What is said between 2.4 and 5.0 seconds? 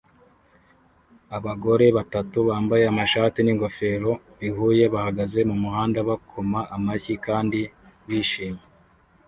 bambaye amashati n'ingofero bihuye